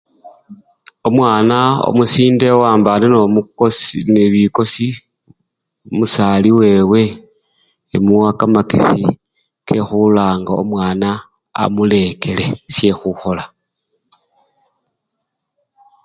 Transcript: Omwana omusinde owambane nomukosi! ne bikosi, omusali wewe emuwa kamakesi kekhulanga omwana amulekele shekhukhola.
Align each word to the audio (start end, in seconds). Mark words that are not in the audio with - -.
Omwana 1.07 1.57
omusinde 1.89 2.45
owambane 2.57 3.05
nomukosi! 3.09 3.97
ne 4.11 4.23
bikosi, 4.33 4.87
omusali 5.89 6.49
wewe 6.59 7.01
emuwa 7.95 8.29
kamakesi 8.39 9.03
kekhulanga 9.67 10.51
omwana 10.61 11.09
amulekele 11.63 12.45
shekhukhola. 12.73 13.43